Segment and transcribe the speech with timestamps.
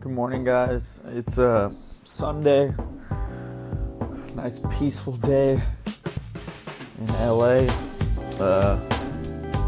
[0.00, 1.02] Good morning, guys.
[1.08, 1.70] It's a
[2.04, 2.72] Sunday.
[4.34, 5.60] Nice, peaceful day
[6.98, 7.68] in LA.
[8.40, 8.76] Uh,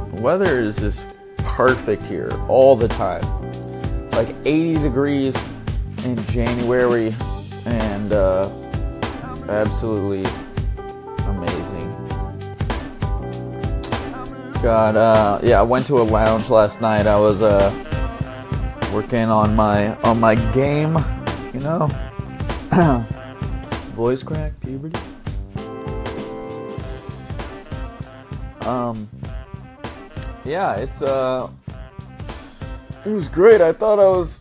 [0.08, 1.04] the weather is just
[1.36, 3.22] perfect here all the time.
[4.12, 5.36] Like 80 degrees
[6.06, 7.14] in January,
[7.66, 8.50] and uh,
[9.50, 10.24] absolutely
[11.26, 12.08] amazing.
[14.62, 17.06] God, uh, yeah, I went to a lounge last night.
[17.06, 17.70] I was uh,
[18.92, 20.98] working on my on my game,
[21.54, 21.88] you know.
[23.94, 24.98] Voice crack, puberty.
[28.60, 29.08] Um,
[30.44, 31.48] yeah, it's uh,
[33.04, 33.60] it was great.
[33.60, 34.40] I thought I was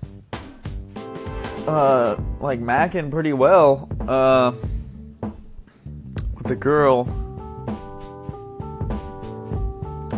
[1.68, 4.52] uh like macking pretty well uh
[6.36, 7.31] with the girl.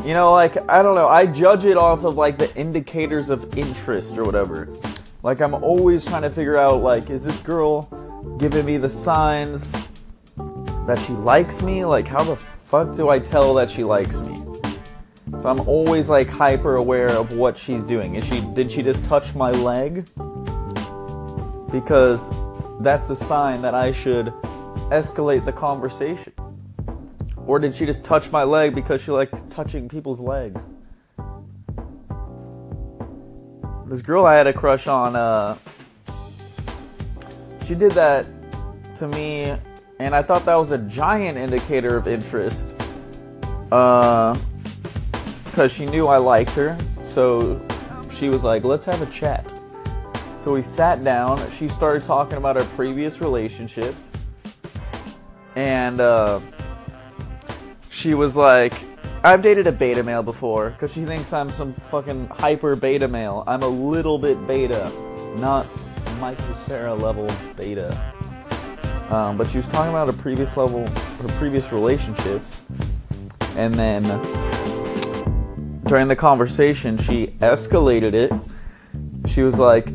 [0.02, 1.08] You know, like I don't know.
[1.08, 4.68] I judge it off of like the indicators of interest or whatever.
[5.22, 7.84] Like I'm always trying to figure out like is this girl
[8.38, 9.72] giving me the signs
[10.88, 11.86] that she likes me?
[11.86, 14.44] Like how the fuck do I tell that she likes me?
[15.40, 18.16] So I'm always like hyper aware of what she's doing.
[18.16, 20.06] Is she did she just touch my leg?
[21.72, 22.30] Because
[22.82, 24.34] that's a sign that I should
[24.92, 26.34] escalate the conversation.
[27.46, 30.70] Or did she just touch my leg because she likes touching people's legs?
[33.88, 35.58] This girl I had a crush on, uh,
[37.66, 38.26] she did that
[38.96, 39.56] to me,
[40.00, 42.74] and I thought that was a giant indicator of interest.
[43.72, 44.38] Uh,
[45.46, 47.62] because she knew I liked her, so
[48.12, 49.54] she was like, let's have a chat.
[50.38, 54.12] So we sat down, she started talking about her previous relationships,
[55.56, 56.40] and, uh,
[58.04, 58.74] she was like,
[59.24, 63.46] I've dated a beta male before because she thinks I'm some fucking hyper beta male.
[63.48, 64.92] I'm a little bit beta,
[65.38, 65.66] not
[66.20, 67.96] Michael Cera level beta.
[69.10, 72.60] Um, but she was talking about her previous level, her previous relationships,
[73.56, 74.04] and then
[75.86, 78.34] during the conversation, she escalated it.
[79.30, 79.88] She was like,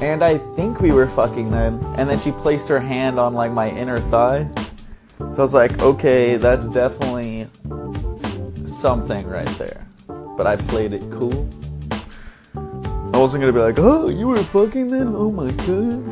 [0.00, 1.84] and I think we were fucking then.
[1.96, 4.48] And then she placed her hand on like my inner thigh.
[5.18, 7.48] So I was like, okay, that's definitely
[8.64, 9.86] something right there.
[10.36, 11.48] But I played it cool.
[12.54, 15.14] I wasn't gonna be like, oh, you were fucking then?
[15.14, 16.02] Oh my god.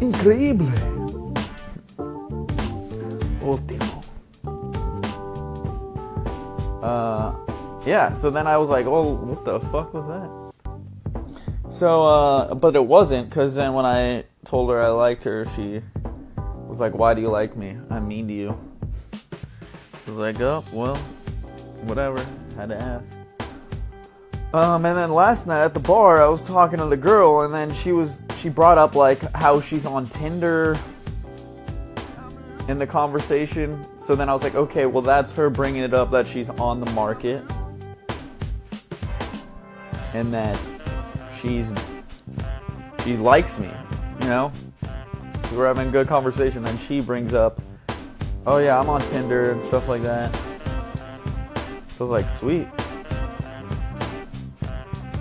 [0.00, 0.70] Increíble.
[3.40, 4.04] Último.
[6.82, 7.34] Uh,
[7.86, 10.30] yeah, so then I was like, oh, what the fuck was that?
[11.70, 15.80] So, uh, but it wasn't, because then when I told her I liked her, she
[16.74, 17.76] was like, Why do you like me?
[17.88, 18.58] I'm mean to you.
[19.12, 19.20] So
[20.08, 20.96] I was like, Oh, well,
[21.82, 22.26] whatever.
[22.56, 23.12] Had to ask.
[24.52, 27.54] Um, and then last night at the bar, I was talking to the girl, and
[27.54, 30.76] then she was she brought up like how she's on Tinder
[32.68, 33.86] in the conversation.
[33.98, 36.80] So then I was like, okay, well that's her bringing it up that she's on
[36.80, 37.44] the market,
[40.12, 40.58] and that
[41.40, 41.72] she's
[43.04, 43.70] she likes me,
[44.20, 44.52] you know
[45.50, 46.64] we were having a good conversation.
[46.64, 47.60] and she brings up,
[48.46, 50.34] "Oh yeah, I'm on Tinder and stuff like that."
[51.96, 52.66] So I was like, "Sweet."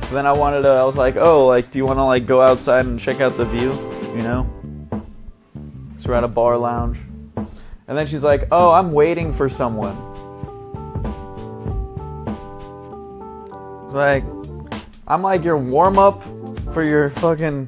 [0.07, 0.69] So then I wanted to.
[0.69, 3.37] I was like, "Oh, like, do you want to like go outside and check out
[3.37, 3.71] the view?"
[4.15, 4.49] You know.
[5.99, 6.99] So we're at a bar lounge,
[7.87, 9.97] and then she's like, "Oh, I'm waiting for someone."
[13.85, 14.23] It's like,
[15.07, 16.23] I'm like your warm up
[16.73, 17.67] for your fucking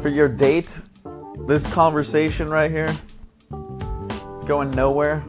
[0.00, 0.80] for your date
[1.40, 2.94] this conversation right here
[4.38, 5.22] is going nowhere.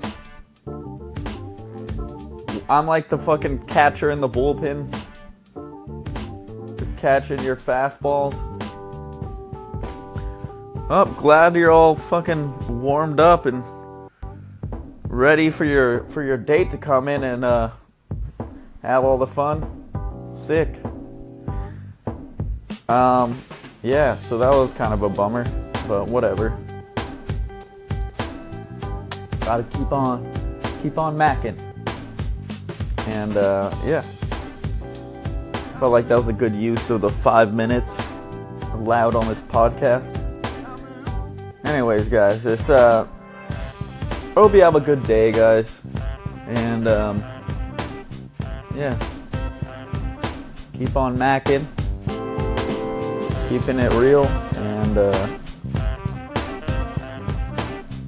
[2.67, 4.89] I'm like the fucking catcher in the bullpen.
[6.79, 8.33] Just catching your fastballs.
[10.89, 13.63] Oh, glad you're all fucking warmed up and
[15.07, 17.71] ready for your for your date to come in and uh,
[18.81, 20.31] have all the fun.
[20.33, 20.80] Sick.
[22.88, 23.41] Um,
[23.81, 25.45] yeah, so that was kind of a bummer,
[25.87, 26.57] but whatever.
[29.41, 30.25] Gotta keep on,
[30.81, 31.57] keep on macking.
[33.07, 34.01] And uh, yeah,
[35.77, 38.01] felt like that was a good use of the five minutes
[38.73, 40.21] allowed on this podcast.
[41.63, 43.05] Anyways, guys, just uh,
[44.33, 45.81] hope you have a good day, guys,
[46.47, 47.23] and um,
[48.75, 48.97] yeah,
[50.73, 51.65] keep on macking
[53.49, 55.27] keeping it real and uh,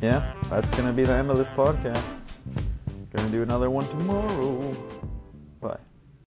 [0.02, 2.04] yeah that's gonna be the end of this podcast.
[3.14, 4.74] Gonna do another one tomorrow.
[5.62, 5.78] Bye